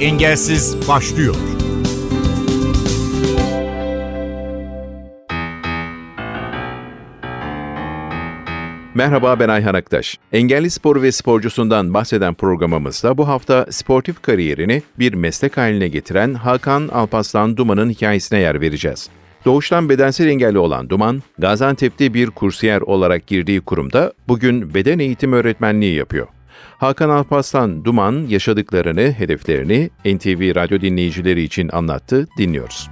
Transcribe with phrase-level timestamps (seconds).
[0.00, 1.34] Engelsiz başlıyor.
[8.94, 10.18] Merhaba ben Ayhan Aktaş.
[10.32, 16.88] Engelli spor ve sporcusundan bahseden programımızda bu hafta sportif kariyerini bir meslek haline getiren Hakan
[16.88, 19.08] Alpaslan Duman'ın hikayesine yer vereceğiz.
[19.44, 25.94] Doğuştan bedensel engelli olan Duman, Gaziantep'te bir kursiyer olarak girdiği kurumda bugün beden eğitim öğretmenliği
[25.94, 26.26] yapıyor.
[26.78, 32.90] Hakan Alpaslan Duman yaşadıklarını, hedeflerini NTV radyo dinleyicileri için anlattı, dinliyoruz.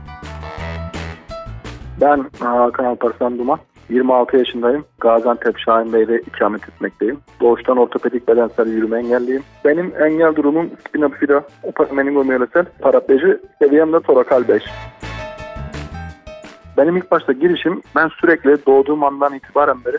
[2.01, 3.59] Ben Hakan Alparslan Duman.
[3.91, 4.85] 26 yaşındayım.
[5.01, 7.19] Gaziantep Şahinbey'de ikamet etmekteyim.
[7.41, 9.43] Doğuştan ortopedik bedensel yürüme engelliyim.
[9.65, 14.63] Benim engel durumum spina bifida, oparmeningomiyelesel, parapleji, seviyem de torakal 5.
[16.77, 19.97] Benim ilk başta girişim ben sürekli doğduğum andan itibaren beri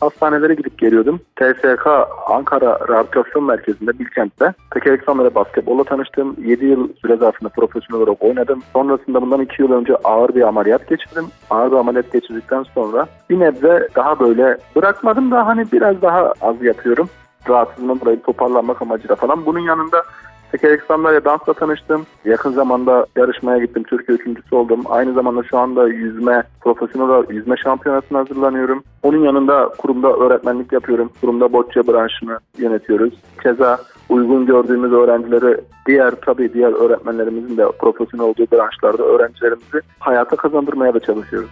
[0.00, 1.20] hastanelere gidip geliyordum.
[1.36, 1.86] TSK
[2.28, 6.36] Ankara Rehabilitasyon Merkezi'nde Bilkent'te Tekerek Samere basketbolla tanıştım.
[6.44, 8.62] 7 yıl süre zarfında profesyonel olarak oynadım.
[8.72, 11.24] Sonrasında bundan 2 yıl önce ağır bir ameliyat geçirdim.
[11.50, 16.62] Ağır bir ameliyat geçirdikten sonra bir nebze daha böyle bırakmadım da hani biraz daha az
[16.62, 17.08] yapıyorum.
[17.48, 19.46] Rahatsızlığımı burayı toparlanmak amacıyla falan.
[19.46, 20.02] Bunun yanında
[20.52, 22.06] Tekerlek sandalye dansla tanıştım.
[22.24, 23.82] Yakın zamanda yarışmaya gittim.
[23.82, 24.82] Türkiye üçüncüsü oldum.
[24.88, 28.82] Aynı zamanda şu anda yüzme, profesyonel yüzme şampiyonasına hazırlanıyorum.
[29.02, 31.10] Onun yanında kurumda öğretmenlik yapıyorum.
[31.20, 33.14] Kurumda bocce branşını yönetiyoruz.
[33.42, 40.94] Keza uygun gördüğümüz öğrencileri diğer tabii diğer öğretmenlerimizin de profesyonel olduğu branşlarda öğrencilerimizi hayata kazandırmaya
[40.94, 41.50] da çalışıyoruz.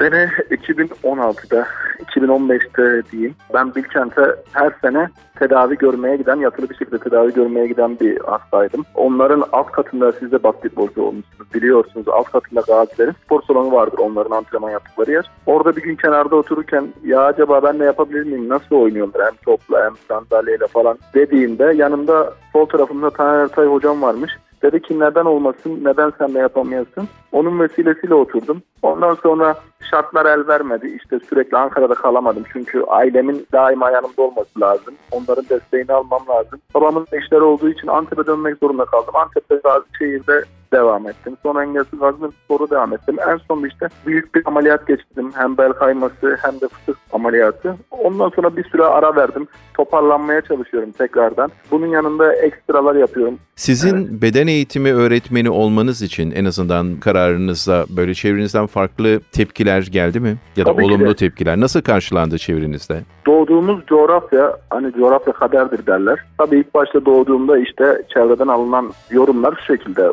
[0.00, 1.66] Sene 2016'da,
[1.98, 3.34] 2015'te diyeyim.
[3.54, 8.84] Ben Bilkent'e her sene tedavi görmeye giden, yatılı bir şekilde tedavi görmeye giden bir hastaydım.
[8.94, 12.08] Onların alt katında siz de basketbolcu olmuşsunuz biliyorsunuz.
[12.08, 15.30] Alt katında gazilerin spor salonu vardır onların antrenman yaptıkları yer.
[15.46, 19.84] Orada bir gün kenarda otururken ya acaba ben ne yapabilir miyim, nasıl oynuyorlar hem topla
[19.84, 24.32] hem sandalyeyle falan dediğimde yanımda sol tarafımda Taner Ertay hocam varmış.
[24.62, 27.08] Dedi ki neden olmasın, neden sen de yapamayasın?
[27.32, 28.62] Onun vesilesiyle oturdum.
[28.82, 29.54] Ondan sonra
[29.90, 30.96] şartlar el vermedi.
[30.96, 32.44] İşte sürekli Ankara'da kalamadım.
[32.52, 34.94] Çünkü ailemin daima yanımda olması lazım.
[35.10, 36.60] Onların desteğini almam lazım.
[36.74, 39.16] Babamın işleri olduğu için Antep'e dönmek zorunda kaldım.
[39.16, 41.36] Antep'te Gazişehir'de devam ettim.
[41.42, 43.16] Sonra engelsiz Gaziantep sporu devam ettim.
[43.28, 45.32] En son işte büyük bir ameliyat geçirdim.
[45.34, 47.76] Hem bel kayması hem de fıtık ameliyatı.
[47.90, 49.46] Ondan sonra bir süre ara verdim.
[49.74, 51.50] Toparlanmaya çalışıyorum tekrardan.
[51.70, 53.38] Bunun yanında ekstralar yapıyorum.
[53.56, 54.22] Sizin evet.
[54.22, 60.36] beden eğitimi öğretmeni olmanız için en azından kararınızda böyle çevrenizden farklı tepkiler geldi mi?
[60.56, 61.60] Ya da Tabii olumlu tepkiler.
[61.60, 63.00] Nasıl karşılandı çevrenizde?
[63.26, 66.18] Doğduğumuz coğrafya, hani coğrafya kaderdir derler.
[66.38, 70.10] Tabii ilk başta doğduğumda işte çevreden alınan yorumlar şu şekilde.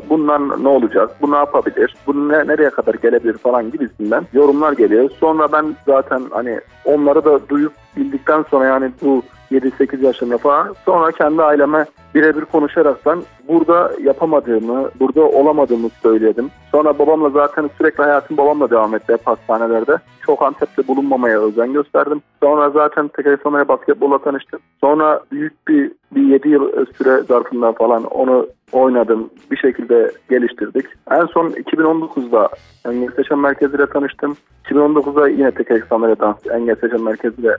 [0.60, 5.10] Ne olacak, bu ne yapabilir, bu ne, nereye kadar gelebilir falan gibisinden yorumlar geliyor.
[5.20, 11.12] Sonra ben zaten hani onları da duyup bildikten sonra yani bu 7-8 yaşında falan sonra
[11.12, 11.86] kendi aileme
[12.16, 16.50] birebir konuşaraktan burada yapamadığımı, burada olamadığımı söyledim.
[16.72, 19.98] Sonra babamla zaten sürekli hayatım babamla devam etti hep hastanelerde.
[20.26, 22.22] Çok Antep'te bulunmamaya özen gösterdim.
[22.44, 24.60] Sonra zaten tekrar basketbolla tanıştım.
[24.82, 29.30] Sonra büyük bir, bir 7 yıl süre zarfında falan onu oynadım.
[29.52, 30.86] Bir şekilde geliştirdik.
[31.12, 32.50] En son 2019'da
[32.86, 34.38] Engel Seçim Merkezi ile tanıştım.
[34.66, 37.58] 2019'da yine tek eksamere dans Engel Seçim Merkezi ile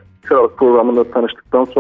[0.57, 1.78] programında tanıştıktan sonra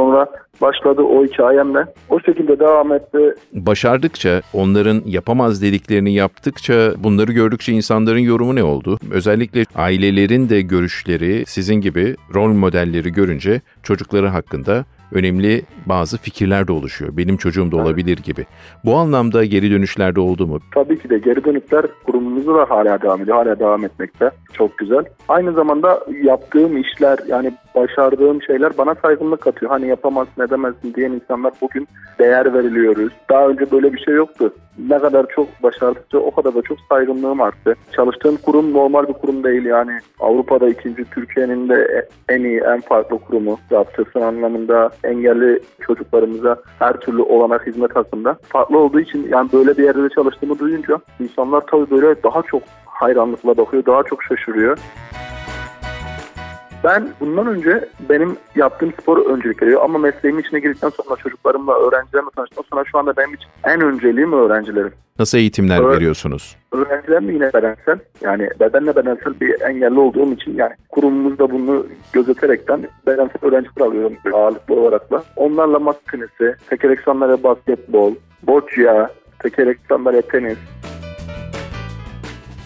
[0.60, 1.86] başladı o hikayemle.
[2.10, 3.34] O şekilde devam etti.
[3.52, 8.98] Başardıkça, onların yapamaz dediklerini yaptıkça, bunları gördükçe insanların yorumu ne oldu?
[9.10, 16.72] Özellikle ailelerin de görüşleri sizin gibi rol modelleri görünce çocukları hakkında önemli bazı fikirler de
[16.72, 17.16] oluşuyor.
[17.16, 18.46] Benim çocuğum da olabilir gibi.
[18.84, 20.58] Bu anlamda geri dönüşler de oldu mu?
[20.74, 23.36] Tabii ki de geri dönüşler kurumumuzda da hala devam ediyor.
[23.36, 24.30] Hala devam etmekte.
[24.52, 25.04] Çok güzel.
[25.28, 29.70] Aynı zamanda yaptığım işler yani başardığım şeyler bana saygınlık katıyor.
[29.72, 33.12] Hani yapamazsın edemezsin diyen insanlar bugün değer veriliyoruz.
[33.30, 34.54] Daha önce böyle bir şey yoktu.
[34.88, 37.74] Ne kadar çok başardıkça o kadar da çok saygınlığım arttı.
[37.92, 39.98] Çalıştığım kurum normal bir kurum değil yani.
[40.20, 43.58] Avrupa'da ikinci Türkiye'nin de en iyi, en farklı kurumu.
[43.70, 48.36] Yaptığı anlamında engelli çocuklarımıza her türlü olanak hizmet hakkında.
[48.42, 53.56] Farklı olduğu için yani böyle bir yerde çalıştığımı duyunca insanlar tabii böyle daha çok hayranlıkla
[53.56, 54.78] bakıyor, daha çok şaşırıyor.
[56.84, 62.30] Ben bundan önce benim yaptığım spor öncelik veriyor ama mesleğimin içine girdikten sonra çocuklarımla, öğrencilerimle
[62.36, 64.92] tanıştıktan sonra şu anda benim için en önceliğim öğrencilerim.
[65.18, 66.56] Nasıl eğitimler Öğ- veriyorsunuz?
[66.72, 67.98] Öğrencilerim yine bedensel.
[68.20, 74.74] Yani bedenle bedensel bir engelli olduğum için yani kurumumuzda bunu gözeterekten bedensel öğrenciler alıyorum ağırlıklı
[74.74, 75.24] olarak da.
[75.36, 80.58] Onlarla masa tenisi, tekerlek sandalye basketbol, boccia, tekerlek sandalye tenis,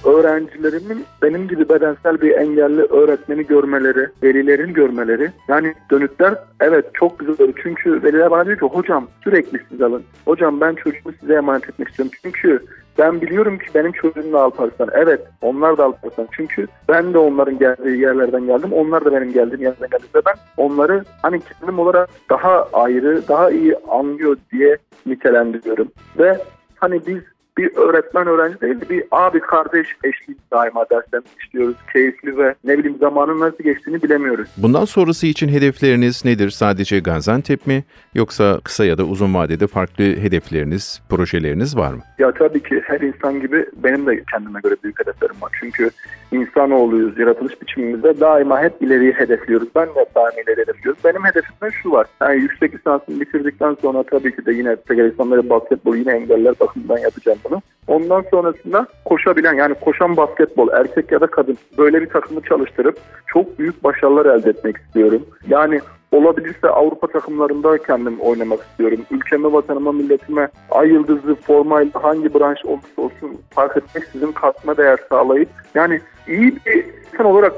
[0.05, 5.31] öğrencilerimin benim gibi bedensel bir engelli öğretmeni görmeleri, velilerin görmeleri.
[5.49, 10.03] Yani dönütler evet çok güzel Çünkü veliler bana diyor ki hocam sürekli siz alın.
[10.25, 12.13] Hocam ben çocuğumu size emanet etmek istiyorum.
[12.23, 12.63] Çünkü
[12.99, 14.89] ben biliyorum ki benim çocuğum da Alparslan.
[14.93, 16.29] Evet onlar da Alparslan.
[16.33, 18.73] Çünkü ben de onların geldiği yerlerden geldim.
[18.73, 20.05] Onlar da benim geldiğim yerden geldi.
[20.15, 24.77] Ve ben onları hani kendim olarak daha ayrı, daha iyi anlıyor diye
[25.07, 25.89] nitelendiriyorum.
[26.19, 26.39] Ve
[26.75, 27.23] hani biz
[27.59, 31.77] bir öğretmen öğrenci değil de bir abi kardeş eşliği daima derslerimizi işliyoruz.
[31.93, 34.49] Keyifli ve ne bileyim zamanın nasıl geçtiğini bilemiyoruz.
[34.57, 36.51] Bundan sonrası için hedefleriniz nedir?
[36.51, 37.85] Sadece Gaziantep mi
[38.15, 42.01] yoksa kısa ya da uzun vadede farklı hedefleriniz, projeleriniz var mı?
[42.19, 45.53] Ya tabii ki her insan gibi benim de kendime göre büyük hedeflerim var.
[45.61, 45.91] Çünkü
[46.33, 49.69] insanoğluyuz, yaratılış biçimimizde daima hep ileriyi hedefliyoruz.
[49.75, 51.05] Ben de daima ileri hedefliyoruz.
[51.05, 52.07] Benim hedefimde şu var.
[52.21, 56.99] Yani yüksek lisansımı bitirdikten sonra tabii ki de yine tekrar insanları basketbol yine engeller bakımından
[56.99, 57.63] yapacağım bunu.
[57.87, 63.59] Ondan sonrasında koşabilen yani koşan basketbol erkek ya da kadın böyle bir takımı çalıştırıp çok
[63.59, 65.23] büyük başarılar elde etmek istiyorum.
[65.49, 65.81] Yani
[66.13, 68.99] olabilirse Avrupa takımlarında kendim oynamak istiyorum.
[69.11, 75.49] Ülkeme, vatanıma, milletime ay yıldızlı formayla hangi branş olursa olsun fark etmeksizin katma değer sağlayıp
[75.75, 77.53] yani iyi bir insan olarak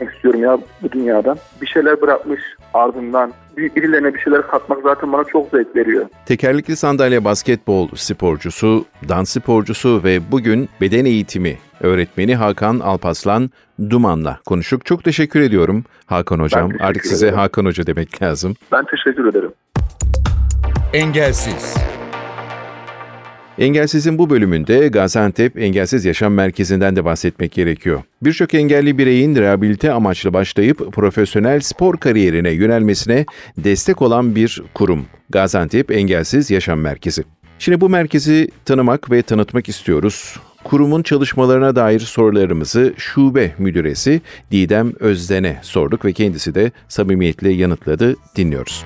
[0.00, 1.38] istiyorum ya bu dünyadan.
[1.62, 2.40] Bir şeyler bırakmış
[2.74, 6.06] ardından birilerine bir şeyler katmak zaten bana çok zevk veriyor.
[6.26, 13.50] Tekerlekli sandalye basketbol sporcusu, dans sporcusu ve bugün beden eğitimi öğretmeni Hakan Alpaslan
[13.90, 14.86] Duman'la konuştuk.
[14.86, 16.70] Çok teşekkür ediyorum Hakan Hocam.
[16.80, 17.38] Artık size ederim.
[17.38, 18.54] Hakan Hoca demek lazım.
[18.72, 19.52] Ben teşekkür ederim.
[20.92, 21.74] Engelsiz.
[23.58, 28.02] Engelsiz'in bu bölümünde Gaziantep Engelsiz Yaşam Merkezi'nden de bahsetmek gerekiyor.
[28.22, 33.26] Birçok engelli bireyin rehabilite amaçlı başlayıp profesyonel spor kariyerine yönelmesine
[33.58, 35.06] destek olan bir kurum.
[35.30, 37.24] Gaziantep Engelsiz Yaşam Merkezi.
[37.58, 40.36] Şimdi bu merkezi tanımak ve tanıtmak istiyoruz.
[40.64, 44.20] Kurumun çalışmalarına dair sorularımızı şube müdüresi
[44.50, 48.16] Didem Özden'e sorduk ve kendisi de samimiyetle yanıtladı.
[48.36, 48.84] Dinliyoruz.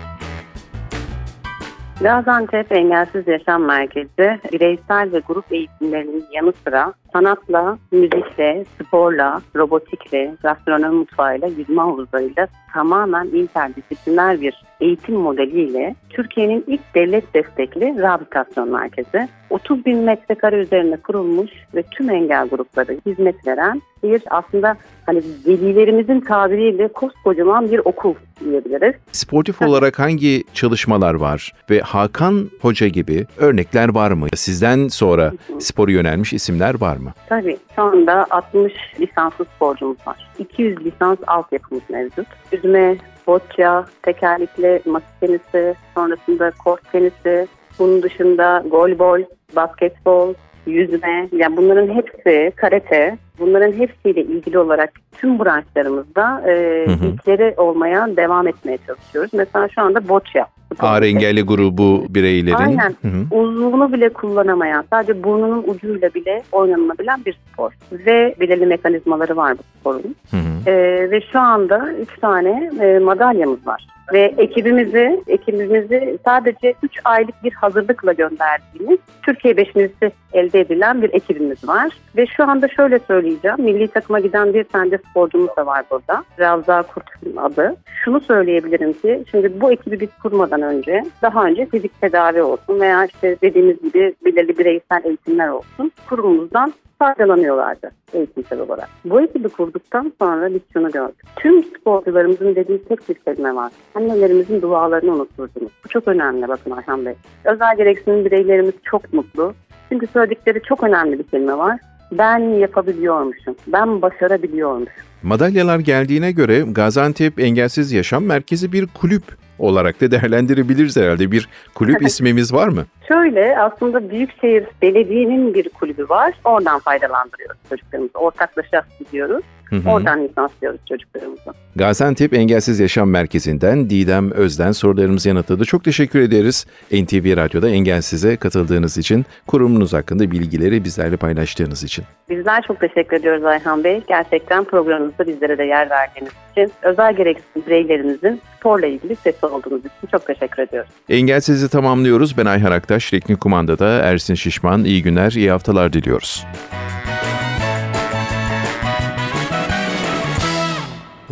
[2.03, 10.95] Gaziantep Engelsiz Yaşam Merkezi bireysel ve grup eğitimlerinin yanı sıra sanatla, müzikle, sporla, robotikle, gastronomi
[10.95, 19.29] mutfağıyla, yüzme havuzlarıyla tamamen interdisipliner bir eğitim modeliyle Türkiye'nin ilk devlet destekli rehabilitasyon merkezi.
[19.51, 24.77] 30 bin metrekare üzerine kurulmuş ve tüm engel grupları hizmet veren bir aslında
[25.07, 28.95] hani velilerimizin tabiriyle koskocaman bir okul diyebiliriz.
[29.13, 34.27] Sportif olarak hangi çalışmalar var ve Hakan Hoca gibi örnekler var mı?
[34.35, 37.02] Sizden sonra sporu yönelmiş isimler var mı?
[37.29, 37.59] Tabii.
[37.77, 40.31] Şu anda 60 lisanslı sporcumuz var.
[40.39, 42.27] 200 lisans altyapımız mevcut.
[42.53, 42.97] Yüzme,
[43.27, 47.47] boccia, tekerlekli masa tenisi, sonrasında kort tenisi,
[47.79, 49.21] bunun dışında golbol,
[49.57, 50.35] basketbol,
[50.67, 58.49] yüzme, yani bunların hepsi karate, bunların hepsiyle ilgili olarak tüm branşlarımızda e, ilkleri olmaya devam
[58.49, 59.31] etmeye çalışıyoruz.
[59.35, 60.47] Mesela şu anda boccia.
[60.81, 62.57] Ağır engelli grubu bireylerin.
[62.57, 62.95] Aynen.
[63.03, 63.37] Hı hı.
[63.37, 67.73] Uzvunu bile kullanamayan, sadece burnunun ucuyla bile oynanabilen bir spor.
[67.93, 70.17] Ve belirli mekanizmaları var bu sporun.
[70.31, 70.71] Hı hı.
[70.71, 77.45] E, ve şu anda 3 tane e, madalyamız var ve ekibimizi ekibimizi sadece 3 aylık
[77.45, 81.93] bir hazırlıkla gönderdiğimiz Türkiye beşincisi elde edilen bir ekibimiz var.
[82.17, 83.57] Ve şu anda şöyle söyleyeceğim.
[83.61, 86.25] Milli takıma giden bir tane de sporcumuz da var burada.
[86.39, 87.77] Ravza Kurt'un adı.
[88.05, 93.05] Şunu söyleyebilirim ki şimdi bu ekibi biz kurmadan önce daha önce fizik tedavi olsun veya
[93.05, 96.73] işte dediğimiz gibi belirli bireysel eğitimler olsun kurumumuzdan
[97.03, 98.89] faydalanıyorlardı eğitimsel olarak.
[99.05, 101.23] Bu ekibi kurduktan sonra biz şunu gördük.
[101.37, 103.73] Tüm sporcularımızın dediği tek bir kelime var.
[103.95, 105.73] Annelerimizin dualarını unuturdunuz.
[105.85, 107.15] Bu çok önemli bakın Ayhan Bey.
[107.45, 109.55] Özel gereksinim bireylerimiz çok mutlu.
[109.89, 111.81] Çünkü söyledikleri çok önemli bir kelime var.
[112.13, 113.57] Ben yapabiliyormuşum.
[113.67, 115.05] Ben başarabiliyormuşum.
[115.23, 119.23] Madalyalar geldiğine göre Gaziantep Engelsiz Yaşam Merkezi bir kulüp
[119.63, 121.31] olarak da değerlendirebiliriz herhalde.
[121.31, 122.85] Bir kulüp ismimiz var mı?
[123.09, 126.35] Şöyle aslında Büyükşehir Belediye'nin bir kulübü var.
[126.45, 128.19] Oradan faydalandırıyoruz çocuklarımızı.
[128.19, 129.43] Ortaklaşa gidiyoruz.
[129.73, 129.91] Hı hı.
[129.91, 131.51] Oradan lisanslıyoruz çocuklarımızı.
[131.77, 135.65] Gaziantep Engelsiz Yaşam Merkezi'nden Didem Özden sorularımızı yanıtladı.
[135.65, 142.05] Çok teşekkür ederiz NTV Radyo'da Engelsiz'e katıldığınız için, kurumunuz hakkında bilgileri bizlerle paylaştığınız için.
[142.31, 144.03] Bizler çok teşekkür ediyoruz Ayhan Bey.
[144.09, 150.09] Gerçekten programımızda bizlere de yer verdiğiniz için, özel gereksinim bireylerimizin sporla ilgili sesi olduğunuz için
[150.11, 150.91] çok teşekkür ediyoruz.
[151.09, 152.39] Engelsiz'i tamamlıyoruz.
[152.39, 154.85] Ben Ayhan Aktaş, Teknik Kumanda'da Ersin Şişman.
[154.85, 156.47] İyi günler, iyi haftalar diliyoruz.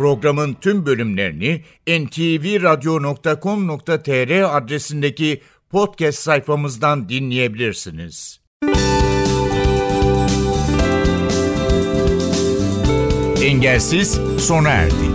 [0.01, 8.41] Programın tüm bölümlerini ntvradio.com.tr adresindeki podcast sayfamızdan dinleyebilirsiniz.
[13.43, 15.10] Engelsiz sona erdi.